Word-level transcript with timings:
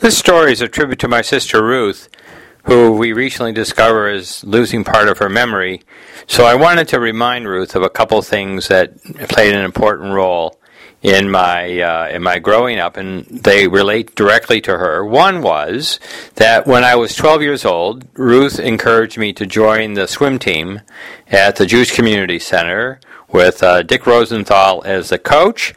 This 0.00 0.16
story 0.16 0.50
is 0.50 0.62
a 0.62 0.68
tribute 0.68 0.98
to 1.00 1.08
my 1.08 1.20
sister 1.20 1.62
Ruth, 1.62 2.08
who 2.64 2.92
we 2.92 3.12
recently 3.12 3.52
discovered 3.52 4.08
is 4.08 4.42
losing 4.44 4.82
part 4.82 5.10
of 5.10 5.18
her 5.18 5.28
memory. 5.28 5.82
So 6.26 6.46
I 6.46 6.54
wanted 6.54 6.88
to 6.88 6.98
remind 6.98 7.46
Ruth 7.46 7.76
of 7.76 7.82
a 7.82 7.90
couple 7.90 8.22
things 8.22 8.68
that 8.68 8.96
played 9.28 9.54
an 9.54 9.62
important 9.62 10.14
role 10.14 10.58
in 11.02 11.30
my 11.30 11.80
uh, 11.80 12.08
in 12.08 12.22
my 12.22 12.38
growing 12.38 12.78
up, 12.78 12.96
and 12.96 13.26
they 13.26 13.68
relate 13.68 14.14
directly 14.14 14.62
to 14.62 14.78
her. 14.78 15.04
One 15.04 15.42
was 15.42 16.00
that 16.36 16.66
when 16.66 16.82
I 16.82 16.94
was 16.94 17.14
12 17.14 17.42
years 17.42 17.66
old, 17.66 18.06
Ruth 18.14 18.58
encouraged 18.58 19.18
me 19.18 19.34
to 19.34 19.44
join 19.44 19.92
the 19.92 20.08
swim 20.08 20.38
team 20.38 20.80
at 21.28 21.56
the 21.56 21.66
Jewish 21.66 21.94
Community 21.94 22.38
Center 22.38 23.00
with 23.28 23.62
uh, 23.62 23.82
Dick 23.82 24.06
Rosenthal 24.06 24.82
as 24.86 25.10
the 25.10 25.18
coach 25.18 25.74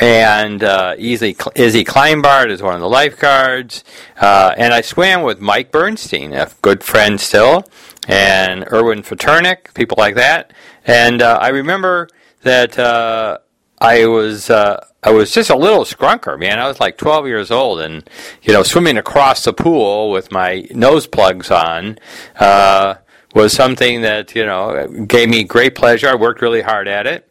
and 0.00 0.62
uh, 0.64 0.94
Izzy, 0.98 1.36
Izzy 1.54 1.84
Kleinbart 1.84 2.50
is 2.50 2.62
one 2.62 2.74
of 2.74 2.80
the 2.80 2.88
lifeguards. 2.88 3.84
Uh, 4.20 4.54
and 4.56 4.74
I 4.74 4.80
swam 4.80 5.22
with 5.22 5.40
Mike 5.40 5.70
Bernstein, 5.70 6.32
a 6.32 6.50
good 6.62 6.82
friend 6.82 7.20
still, 7.20 7.64
and 8.08 8.64
Erwin 8.72 9.02
Fraternick, 9.02 9.72
people 9.74 9.96
like 9.98 10.16
that. 10.16 10.52
And 10.86 11.22
uh, 11.22 11.38
I 11.40 11.48
remember 11.48 12.08
that 12.42 12.78
uh, 12.78 13.38
I 13.80 14.06
was 14.06 14.50
uh, 14.50 14.84
I 15.02 15.10
was 15.10 15.30
just 15.30 15.50
a 15.50 15.56
little 15.56 15.84
scrunker, 15.84 16.38
man. 16.38 16.58
I 16.58 16.66
was 16.66 16.80
like 16.80 16.96
12 16.96 17.26
years 17.26 17.50
old, 17.50 17.80
and 17.80 18.08
you 18.42 18.52
know, 18.52 18.62
swimming 18.62 18.96
across 18.96 19.44
the 19.44 19.52
pool 19.52 20.10
with 20.10 20.32
my 20.32 20.66
nose 20.70 21.06
plugs 21.06 21.50
on 21.50 21.98
uh, 22.38 22.94
was 23.34 23.52
something 23.52 24.02
that 24.02 24.34
you 24.34 24.46
know 24.46 24.86
gave 25.06 25.28
me 25.28 25.44
great 25.44 25.74
pleasure. 25.74 26.08
I 26.08 26.14
worked 26.14 26.40
really 26.40 26.62
hard 26.62 26.88
at 26.88 27.06
it. 27.06 27.30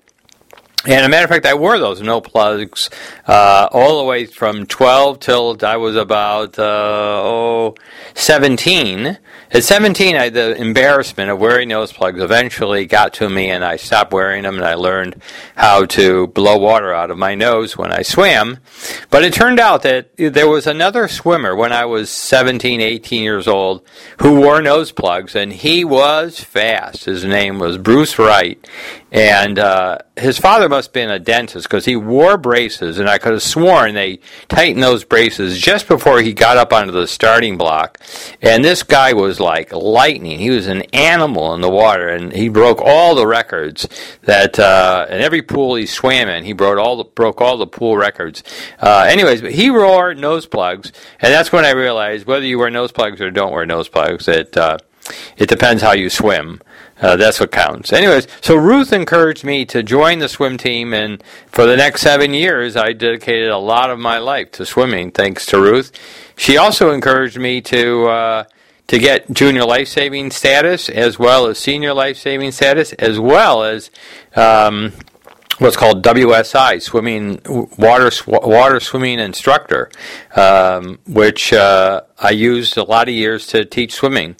And 0.86 1.06
a 1.06 1.10
matter 1.10 1.24
of 1.24 1.30
fact, 1.30 1.46
I 1.46 1.54
wore 1.54 1.80
those 1.80 2.02
no 2.02 2.20
plugs 2.20 2.90
uh, 3.26 3.70
all 3.72 4.00
the 4.00 4.04
way 4.04 4.26
from 4.26 4.66
12 4.66 5.20
till 5.22 5.58
I 5.64 5.78
was 5.78 5.96
about 5.96 6.60
uh, 6.60 7.22
oh 7.24 7.76
17. 8.16 9.18
At 9.52 9.64
17, 9.64 10.16
I, 10.16 10.30
the 10.30 10.60
embarrassment 10.60 11.30
of 11.30 11.40
wearing 11.40 11.70
nose 11.70 11.94
plugs 11.94 12.20
eventually 12.20 12.88
got 12.88 13.14
to 13.16 13.30
me, 13.30 13.52
and 13.52 13.64
I 13.64 13.76
stopped 13.76 14.12
wearing 14.12 14.44
them, 14.44 14.56
and 14.56 14.66
I 14.66 14.74
learned 14.74 15.22
how 15.56 15.86
to 15.86 16.26
blow 16.28 16.58
water 16.58 16.92
out 16.92 17.12
of 17.12 17.20
my 17.20 17.36
nose 17.36 17.78
when 17.78 17.92
I 17.92 18.02
swam. 18.02 18.58
But 19.12 19.24
it 19.24 19.32
turned 19.32 19.60
out 19.60 19.84
that 19.84 20.10
there 20.18 20.48
was 20.50 20.66
another 20.66 21.08
swimmer 21.08 21.56
when 21.56 21.72
I 21.72 21.86
was 21.86 22.10
17, 22.10 22.82
18 22.82 23.22
years 23.22 23.48
old 23.48 23.86
who 24.18 24.42
wore 24.42 24.60
nose 24.60 24.92
plugs, 24.92 25.36
and 25.36 25.54
he 25.54 25.86
was 25.86 26.40
fast. 26.40 27.06
His 27.06 27.24
name 27.24 27.60
was 27.60 27.78
Bruce 27.78 28.18
Wright, 28.18 28.58
and 29.12 29.60
uh, 29.60 30.00
his 30.18 30.40
father 30.40 30.68
must 30.74 30.88
have 30.88 30.94
been 30.94 31.12
a 31.12 31.20
dentist 31.20 31.68
because 31.68 31.86
he 31.86 31.96
wore 31.96 32.36
braces, 32.36 32.98
and 32.98 33.08
I 33.08 33.20
could 33.20 33.34
have 33.34 33.44
sworn 33.44 33.94
they 33.94 34.20
tightened 34.48 34.82
those 34.82 35.04
braces 35.04 35.60
just 35.62 35.88
before 35.88 36.20
he 36.22 36.34
got 36.34 36.58
up 36.58 36.74
onto 36.74 36.92
the 36.92 37.06
starting 37.06 37.60
block. 37.60 38.00
And 38.42 38.66
this 38.66 38.82
guy 38.82 39.14
was 39.14 39.40
like 39.40 39.72
lightning. 39.72 40.40
He 40.40 40.50
was 40.50 40.66
an 40.66 40.82
animal 40.92 41.54
in 41.54 41.62
the 41.62 41.70
water, 41.70 42.10
and 42.10 42.34
he 42.34 42.50
broke 42.50 42.82
all 42.82 43.14
the 43.14 43.28
records 43.28 43.88
that 44.24 44.58
uh, 44.58 45.06
in 45.10 45.22
every 45.22 45.44
pool 45.44 45.76
he 45.76 45.86
swam 45.86 46.28
in. 46.28 46.44
He 46.44 46.54
broke 46.54 46.80
all 46.80 46.98
the 46.98 47.04
broke 47.04 47.40
all 47.40 47.58
the 47.58 47.68
pool 47.68 47.96
records. 47.96 48.44
Uh, 48.80 49.06
anyways, 49.08 49.42
but 49.42 49.52
he 49.52 49.70
wore 49.70 50.16
nose 50.16 50.48
plugs, 50.48 50.92
and 51.20 51.32
that's 51.32 51.52
when 51.52 51.66
I 51.66 51.72
realized 51.72 52.26
whether 52.26 52.46
you 52.46 52.58
wear 52.58 52.72
nose 52.72 52.92
plugs 52.92 53.22
or 53.22 53.30
don't 53.30 53.54
wear 53.54 53.68
nose 53.68 53.90
plugs, 53.90 54.28
it 54.28 54.58
uh, 54.58 54.80
it 55.38 55.50
depends 55.50 55.82
how 55.82 55.94
you 55.94 56.10
swim. 56.10 56.62
Uh, 57.02 57.18
that's 57.18 57.40
what 57.40 57.52
counts. 57.52 57.92
Anyways, 57.92 58.28
so 58.40 58.56
Ruth 58.56 58.94
encouraged 58.94 59.44
me 59.44 59.66
to 59.66 59.84
join 59.84 60.20
the 60.20 60.30
swim 60.30 60.58
team, 60.58 60.94
and 60.94 61.22
for 61.48 61.66
the 61.66 61.76
next 61.76 62.02
seven 62.02 62.34
years, 62.34 62.78
I 62.78 62.94
dedicated 62.94 63.50
a 63.50 63.58
lot 63.58 63.90
of 63.90 64.00
my 64.00 64.20
life 64.20 64.52
to 64.54 64.66
swimming, 64.66 65.12
thanks 65.12 65.46
to 65.48 65.60
Ruth. 65.60 65.92
She 66.38 66.56
also 66.56 66.92
encouraged 66.92 67.38
me 67.38 67.62
to 67.62 68.06
uh, 68.06 68.44
to 68.88 69.00
get 69.00 69.32
junior 69.32 69.66
life 69.66 69.88
saving 69.88 70.32
status, 70.32 70.88
as 70.90 71.18
well 71.18 71.48
as 71.48 71.58
senior 71.58 71.94
life 71.94 72.18
saving 72.18 72.52
status, 72.52 72.94
as 72.94 73.20
well 73.20 73.64
as 73.64 73.90
um, 74.36 74.94
what's 75.60 75.78
called 75.78 76.04
WSI, 76.04 76.82
swimming 76.82 77.40
water 77.78 78.12
water 78.28 78.80
swimming 78.80 79.20
instructor, 79.20 79.90
um, 80.36 81.00
which 81.08 81.54
uh, 81.54 82.02
I 82.20 82.32
used 82.32 82.78
a 82.78 82.84
lot 82.84 83.08
of 83.08 83.14
years 83.14 83.48
to 83.48 83.66
teach 83.66 83.94
swimming. 83.94 84.36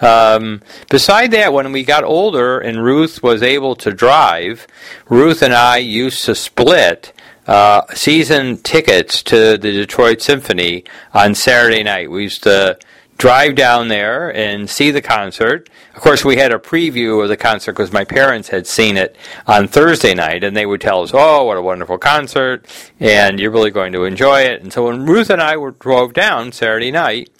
Um, 0.00 0.62
beside 0.90 1.30
that, 1.32 1.52
when 1.52 1.72
we 1.72 1.84
got 1.84 2.04
older 2.04 2.58
and 2.58 2.82
Ruth 2.82 3.22
was 3.22 3.42
able 3.42 3.74
to 3.76 3.92
drive, 3.92 4.66
Ruth 5.08 5.42
and 5.42 5.54
I 5.54 5.78
used 5.78 6.24
to 6.24 6.34
split. 6.34 7.12
Uh, 7.46 7.82
season 7.94 8.56
tickets 8.56 9.22
to 9.22 9.56
the 9.56 9.70
Detroit 9.70 10.20
Symphony 10.20 10.82
on 11.14 11.32
Saturday 11.32 11.84
night. 11.84 12.10
We 12.10 12.24
used 12.24 12.42
to 12.42 12.76
drive 13.18 13.54
down 13.54 13.88
there 13.88 14.34
and 14.34 14.68
see 14.68 14.90
the 14.90 15.00
concert. 15.00 15.68
Of 15.94 16.02
course, 16.02 16.24
we 16.24 16.36
had 16.36 16.52
a 16.52 16.58
preview 16.58 17.22
of 17.22 17.28
the 17.28 17.36
concert 17.36 17.72
because 17.72 17.92
my 17.92 18.04
parents 18.04 18.48
had 18.48 18.66
seen 18.66 18.96
it 18.96 19.16
on 19.46 19.68
Thursday 19.68 20.14
night, 20.14 20.44
and 20.44 20.56
they 20.56 20.66
would 20.66 20.80
tell 20.80 21.02
us, 21.02 21.12
"Oh, 21.14 21.44
what 21.44 21.56
a 21.56 21.62
wonderful 21.62 21.98
concert!" 21.98 22.66
and 23.00 23.40
you're 23.40 23.50
really 23.50 23.70
going 23.70 23.92
to 23.92 24.04
enjoy 24.04 24.42
it. 24.42 24.62
And 24.62 24.72
so 24.72 24.86
when 24.86 25.06
Ruth 25.06 25.30
and 25.30 25.40
I 25.40 25.56
were, 25.56 25.72
drove 25.72 26.12
down 26.12 26.52
Saturday 26.52 26.90
night, 26.90 27.30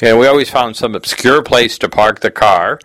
and 0.00 0.18
we 0.18 0.26
always 0.26 0.50
found 0.50 0.76
some 0.76 0.94
obscure 0.94 1.42
place 1.42 1.78
to 1.78 1.88
park 1.88 2.20
the 2.20 2.30
car. 2.30 2.78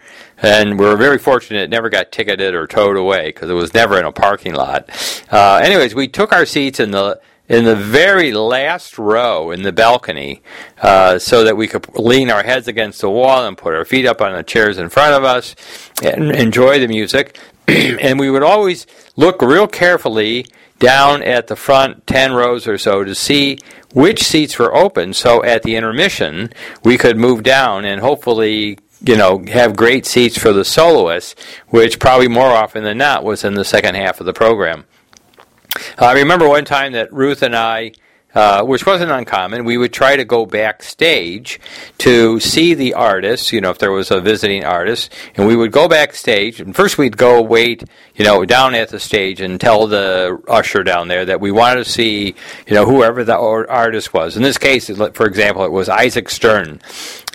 And 0.43 0.79
we 0.79 0.85
were 0.85 0.97
very 0.97 1.19
fortunate; 1.19 1.63
it 1.63 1.69
never 1.69 1.89
got 1.89 2.11
ticketed 2.11 2.55
or 2.55 2.67
towed 2.67 2.97
away 2.97 3.27
because 3.27 3.49
it 3.49 3.53
was 3.53 3.73
never 3.73 3.97
in 3.99 4.05
a 4.05 4.11
parking 4.11 4.55
lot. 4.55 4.89
Uh, 5.31 5.61
anyways, 5.63 5.93
we 5.95 6.07
took 6.07 6.33
our 6.33 6.45
seats 6.45 6.79
in 6.79 6.91
the 6.91 7.21
in 7.51 7.65
the 7.65 7.75
very 7.75 8.31
last 8.31 8.97
row 8.97 9.51
in 9.51 9.61
the 9.63 9.73
balcony 9.73 10.41
uh, 10.81 11.19
so 11.19 11.43
that 11.43 11.57
we 11.57 11.67
could 11.67 11.85
lean 11.97 12.31
our 12.31 12.43
heads 12.43 12.69
against 12.69 13.01
the 13.01 13.09
wall 13.09 13.45
and 13.45 13.57
put 13.57 13.73
our 13.73 13.83
feet 13.83 14.05
up 14.05 14.21
on 14.21 14.33
the 14.33 14.41
chairs 14.41 14.77
in 14.77 14.87
front 14.87 15.13
of 15.13 15.25
us 15.25 15.53
and 16.01 16.31
enjoy 16.31 16.79
the 16.79 16.87
music. 16.87 17.37
and 17.67 18.17
we 18.17 18.29
would 18.29 18.41
always 18.41 18.87
look 19.17 19.41
real 19.41 19.67
carefully 19.67 20.45
down 20.79 21.21
at 21.21 21.47
the 21.47 21.55
front 21.57 22.07
10 22.07 22.31
rows 22.31 22.67
or 22.67 22.77
so 22.77 23.03
to 23.03 23.13
see 23.13 23.57
which 23.93 24.23
seats 24.23 24.57
were 24.57 24.73
open 24.73 25.13
so 25.13 25.43
at 25.43 25.61
the 25.61 25.75
intermission 25.75 26.51
we 26.83 26.97
could 26.97 27.17
move 27.17 27.43
down 27.43 27.85
and 27.85 28.01
hopefully 28.01 28.79
you 29.05 29.15
know 29.15 29.43
have 29.49 29.75
great 29.75 30.07
seats 30.07 30.37
for 30.37 30.51
the 30.51 30.65
soloists 30.65 31.35
which 31.67 31.99
probably 31.99 32.27
more 32.27 32.49
often 32.49 32.83
than 32.83 32.97
not 32.97 33.23
was 33.23 33.43
in 33.43 33.53
the 33.53 33.63
second 33.65 33.93
half 33.93 34.19
of 34.19 34.25
the 34.25 34.33
program 34.33 34.85
I 35.97 36.13
remember 36.13 36.47
one 36.47 36.65
time 36.65 36.93
that 36.93 37.11
Ruth 37.13 37.41
and 37.41 37.55
I 37.55 37.91
uh, 38.33 38.63
which 38.63 38.85
wasn't 38.85 39.11
uncommon. 39.11 39.65
We 39.65 39.77
would 39.77 39.93
try 39.93 40.15
to 40.15 40.25
go 40.25 40.45
backstage 40.45 41.59
to 41.99 42.39
see 42.39 42.73
the 42.73 42.93
artist, 42.93 43.51
you 43.51 43.61
know, 43.61 43.69
if 43.69 43.79
there 43.79 43.91
was 43.91 44.11
a 44.11 44.21
visiting 44.21 44.63
artist, 44.63 45.13
and 45.35 45.47
we 45.47 45.55
would 45.55 45.71
go 45.71 45.87
backstage. 45.87 46.61
And 46.61 46.75
first, 46.75 46.97
we'd 46.97 47.17
go 47.17 47.41
wait, 47.41 47.83
you 48.15 48.25
know, 48.25 48.45
down 48.45 48.75
at 48.75 48.89
the 48.89 48.99
stage 48.99 49.41
and 49.41 49.59
tell 49.59 49.87
the 49.87 50.41
usher 50.47 50.83
down 50.83 51.07
there 51.07 51.25
that 51.25 51.41
we 51.41 51.51
wanted 51.51 51.83
to 51.83 51.89
see, 51.89 52.35
you 52.67 52.73
know, 52.73 52.85
whoever 52.85 53.23
the 53.23 53.37
artist 53.37 54.13
was. 54.13 54.37
In 54.37 54.43
this 54.43 54.57
case, 54.57 54.89
for 54.89 55.25
example, 55.25 55.65
it 55.65 55.71
was 55.71 55.89
Isaac 55.89 56.29
Stern. 56.29 56.79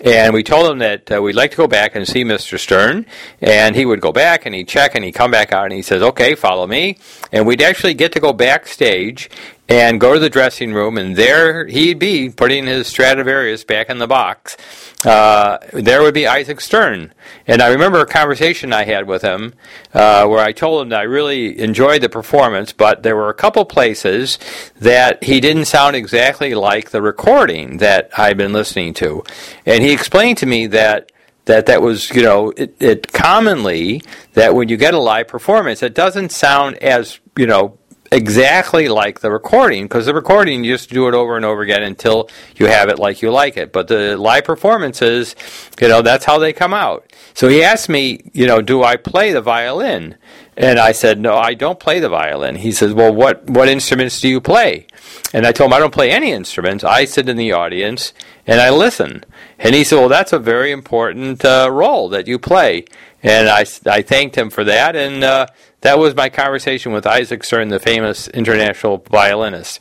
And 0.04 0.34
we 0.34 0.42
told 0.42 0.70
him 0.70 0.78
that 0.78 1.10
uh, 1.10 1.22
we'd 1.22 1.36
like 1.36 1.52
to 1.52 1.56
go 1.56 1.66
back 1.66 1.96
and 1.96 2.06
see 2.06 2.22
Mr. 2.22 2.58
Stern. 2.58 3.06
And 3.40 3.74
he 3.74 3.86
would 3.86 4.00
go 4.00 4.12
back 4.12 4.44
and 4.44 4.54
he'd 4.54 4.68
check 4.68 4.94
and 4.94 5.02
he'd 5.02 5.12
come 5.12 5.30
back 5.30 5.52
out 5.52 5.64
and 5.64 5.72
he 5.72 5.82
says, 5.82 6.02
okay, 6.02 6.34
follow 6.34 6.66
me. 6.66 6.98
And 7.32 7.46
we'd 7.46 7.62
actually 7.62 7.94
get 7.94 8.12
to 8.12 8.20
go 8.20 8.32
backstage 8.32 9.30
and 9.68 10.00
go 10.00 10.14
to 10.14 10.20
the 10.20 10.30
dressing 10.30 10.72
room, 10.72 10.96
and 10.96 11.16
there 11.16 11.66
he'd 11.66 11.98
be 11.98 12.30
putting 12.30 12.66
his 12.66 12.86
Stradivarius 12.86 13.64
back 13.64 13.90
in 13.90 13.98
the 13.98 14.06
box. 14.06 14.56
Uh, 15.04 15.58
there 15.72 16.02
would 16.02 16.14
be 16.14 16.26
Isaac 16.26 16.60
Stern. 16.60 17.12
And 17.46 17.60
I 17.60 17.68
remember 17.68 18.00
a 18.00 18.06
conversation 18.06 18.72
I 18.72 18.84
had 18.84 19.06
with 19.06 19.22
him 19.22 19.54
uh, 19.92 20.26
where 20.26 20.40
I 20.40 20.52
told 20.52 20.82
him 20.82 20.88
that 20.90 21.00
I 21.00 21.04
really 21.04 21.58
enjoyed 21.58 22.02
the 22.02 22.08
performance, 22.08 22.72
but 22.72 23.02
there 23.02 23.16
were 23.16 23.28
a 23.28 23.34
couple 23.34 23.64
places 23.64 24.38
that 24.76 25.22
he 25.22 25.40
didn't 25.40 25.66
sound 25.66 25.96
exactly 25.96 26.54
like 26.54 26.90
the 26.90 27.02
recording 27.02 27.78
that 27.78 28.10
I'd 28.16 28.36
been 28.36 28.52
listening 28.52 28.94
to. 28.94 29.24
And 29.64 29.82
he 29.82 29.92
explained 29.92 30.38
to 30.38 30.46
me 30.46 30.66
that 30.68 31.12
that 31.46 31.66
that 31.66 31.80
was 31.80 32.10
you 32.10 32.22
know 32.22 32.52
it, 32.56 32.74
it 32.80 33.12
commonly 33.12 34.02
that 34.34 34.54
when 34.54 34.68
you 34.68 34.76
get 34.76 34.94
a 34.94 34.98
live 34.98 35.28
performance 35.28 35.80
it 35.80 35.94
doesn't 35.94 36.32
sound 36.32 36.76
as 36.78 37.20
you 37.36 37.46
know 37.46 37.78
exactly 38.12 38.88
like 38.88 39.20
the 39.20 39.30
recording 39.30 39.84
because 39.84 40.06
the 40.06 40.14
recording 40.14 40.64
you 40.64 40.74
just 40.74 40.90
do 40.90 41.08
it 41.08 41.14
over 41.14 41.36
and 41.36 41.44
over 41.44 41.62
again 41.62 41.82
until 41.82 42.28
you 42.56 42.66
have 42.66 42.88
it 42.88 42.98
like 42.98 43.22
you 43.22 43.30
like 43.30 43.56
it. 43.56 43.72
But 43.72 43.88
the 43.88 44.16
live 44.16 44.44
performances 44.44 45.34
you 45.80 45.88
know 45.88 46.02
that's 46.02 46.24
how 46.24 46.38
they 46.38 46.52
come 46.52 46.74
out. 46.74 47.12
So 47.34 47.48
he 47.48 47.62
asked 47.62 47.88
me 47.88 48.20
you 48.32 48.46
know 48.46 48.62
do 48.62 48.82
i 48.82 48.96
play 48.96 49.32
the 49.32 49.40
violin 49.40 50.16
and 50.56 50.78
i 50.78 50.92
said 50.92 51.18
no 51.18 51.36
i 51.36 51.54
don't 51.54 51.80
play 51.80 52.00
the 52.00 52.08
violin. 52.08 52.56
He 52.56 52.72
says 52.72 52.92
well 52.92 53.12
what 53.12 53.48
what 53.48 53.68
instruments 53.68 54.20
do 54.20 54.28
you 54.28 54.40
play? 54.40 54.86
And 55.32 55.46
i 55.46 55.52
told 55.52 55.70
him 55.70 55.74
i 55.74 55.78
don't 55.78 55.94
play 55.94 56.10
any 56.10 56.32
instruments. 56.32 56.84
I 56.84 57.04
sit 57.04 57.28
in 57.28 57.36
the 57.36 57.52
audience 57.52 58.12
and 58.46 58.60
i 58.60 58.70
listen. 58.70 59.24
And 59.58 59.74
he 59.74 59.84
said 59.84 59.98
well 59.98 60.08
that's 60.08 60.32
a 60.32 60.38
very 60.38 60.72
important 60.72 61.44
uh, 61.44 61.68
role 61.70 62.08
that 62.10 62.26
you 62.26 62.38
play. 62.38 62.84
And 63.22 63.48
I, 63.48 63.66
I 63.86 64.02
thanked 64.02 64.36
him 64.36 64.50
for 64.50 64.62
that. 64.62 64.94
And 64.94 65.24
uh, 65.24 65.48
that 65.80 65.98
was 65.98 66.14
my 66.14 66.28
conversation 66.28 66.92
with 66.92 67.06
Isaac 67.06 67.42
Stern, 67.42 67.68
the 67.68 67.80
famous 67.80 68.28
international 68.28 68.98
violinist. 69.10 69.80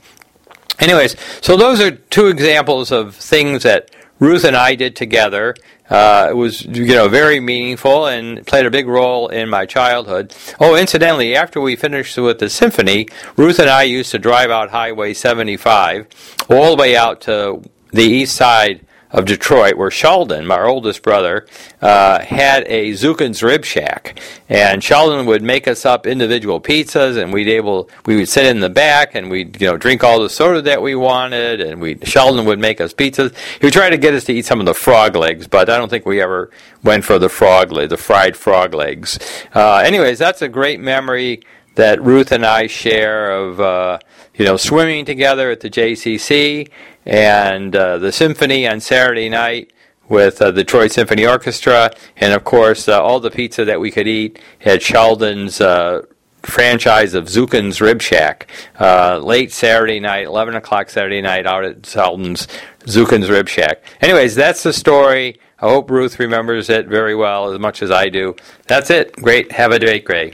anyways, 0.79 1.15
so 1.41 1.55
those 1.55 1.79
are 1.79 1.91
two 1.91 2.25
examples 2.27 2.91
of 2.91 3.15
things 3.15 3.61
that 3.61 3.91
Ruth 4.19 4.45
and 4.45 4.55
I 4.55 4.75
did 4.75 4.95
together. 4.95 5.55
Uh, 5.89 6.27
it 6.31 6.33
was, 6.33 6.63
you 6.65 6.87
know, 6.87 7.07
very 7.07 7.39
meaningful 7.39 8.07
and 8.07 8.45
played 8.47 8.65
a 8.65 8.71
big 8.71 8.87
role 8.87 9.27
in 9.27 9.49
my 9.49 9.65
childhood. 9.65 10.33
Oh, 10.59 10.75
incidentally, 10.75 11.35
after 11.35 11.61
we 11.61 11.75
finished 11.75 12.17
with 12.17 12.39
the 12.39 12.49
symphony, 12.49 13.07
Ruth 13.37 13.59
and 13.59 13.69
I 13.69 13.83
used 13.83 14.11
to 14.11 14.19
drive 14.19 14.49
out 14.49 14.71
Highway 14.71 15.13
75 15.13 16.07
all 16.49 16.75
the 16.75 16.81
way 16.81 16.95
out 16.95 17.21
to 17.21 17.61
the 17.91 18.03
east 18.03 18.35
side 18.35 18.85
of 19.11 19.25
Detroit, 19.25 19.77
where 19.77 19.91
Sheldon, 19.91 20.45
my 20.45 20.61
oldest 20.61 21.01
brother, 21.01 21.45
uh, 21.81 22.19
had 22.19 22.63
a 22.67 22.91
Zukin's 22.91 23.41
Rib 23.41 23.63
Shack, 23.63 24.19
and 24.49 24.83
Sheldon 24.83 25.25
would 25.25 25.43
make 25.43 25.67
us 25.67 25.85
up 25.85 26.05
individual 26.05 26.59
pizzas, 26.59 27.21
and 27.21 27.31
we'd 27.31 27.47
able 27.47 27.89
we 28.05 28.15
would 28.15 28.29
sit 28.29 28.45
in 28.45 28.59
the 28.59 28.69
back 28.69 29.15
and 29.15 29.29
we'd 29.29 29.61
you 29.61 29.67
know 29.67 29.77
drink 29.77 30.03
all 30.03 30.21
the 30.21 30.29
soda 30.29 30.61
that 30.63 30.81
we 30.81 30.95
wanted, 30.95 31.61
and 31.61 31.81
we 31.81 31.97
Sheldon 32.03 32.45
would 32.45 32.59
make 32.59 32.81
us 32.81 32.93
pizzas. 32.93 33.33
He 33.59 33.65
would 33.65 33.73
try 33.73 33.89
to 33.89 33.97
get 33.97 34.13
us 34.13 34.25
to 34.25 34.33
eat 34.33 34.45
some 34.45 34.59
of 34.59 34.65
the 34.65 34.73
frog 34.73 35.15
legs, 35.15 35.47
but 35.47 35.69
I 35.69 35.77
don't 35.77 35.89
think 35.89 36.05
we 36.05 36.21
ever 36.21 36.51
went 36.83 37.05
for 37.05 37.19
the 37.19 37.29
frog 37.29 37.71
leg, 37.71 37.89
the 37.89 37.97
fried 37.97 38.35
frog 38.35 38.73
legs. 38.73 39.19
Uh, 39.53 39.77
anyways, 39.77 40.19
that's 40.19 40.41
a 40.41 40.47
great 40.49 40.79
memory 40.79 41.41
that 41.75 42.01
Ruth 42.01 42.31
and 42.31 42.45
I 42.45 42.67
share 42.67 43.31
of 43.31 43.59
uh, 43.59 43.99
you 44.35 44.45
know 44.45 44.57
swimming 44.57 45.05
together 45.05 45.51
at 45.51 45.59
the 45.59 45.69
JCC 45.69 46.69
and 47.05 47.75
uh, 47.75 47.97
the 47.97 48.11
symphony 48.11 48.67
on 48.67 48.79
Saturday 48.79 49.29
night 49.29 49.71
with 50.09 50.41
uh, 50.41 50.51
the 50.51 50.63
Detroit 50.63 50.91
Symphony 50.91 51.25
Orchestra, 51.25 51.91
and 52.17 52.33
of 52.33 52.43
course 52.43 52.87
uh, 52.87 53.01
all 53.01 53.19
the 53.19 53.31
pizza 53.31 53.65
that 53.65 53.79
we 53.79 53.91
could 53.91 54.07
eat 54.07 54.39
at 54.63 54.81
Sheldon's 54.81 55.59
uh, 55.61 56.01
franchise 56.43 57.13
of 57.13 57.25
Zukin's 57.25 57.81
Rib 57.81 58.01
Shack. 58.01 58.47
Uh, 58.79 59.19
late 59.19 59.51
Saturday 59.51 59.99
night, 59.99 60.27
11 60.27 60.55
o'clock 60.55 60.89
Saturday 60.89 61.21
night, 61.21 61.45
out 61.45 61.65
at 61.65 61.85
Sheldon's 61.85 62.47
Zukin's 62.81 63.29
Rib 63.29 63.49
Shack. 63.49 63.83
Anyways, 64.01 64.35
that's 64.35 64.63
the 64.63 64.73
story. 64.73 65.39
I 65.59 65.69
hope 65.69 65.89
Ruth 65.89 66.19
remembers 66.19 66.69
it 66.69 66.87
very 66.87 67.15
well 67.15 67.51
as 67.51 67.59
much 67.59 67.81
as 67.81 67.89
I 67.89 68.09
do. 68.09 68.35
That's 68.67 68.89
it. 68.89 69.13
Great. 69.13 69.51
Have 69.51 69.71
a 69.71 69.79
great 69.79 70.05
day. 70.05 70.33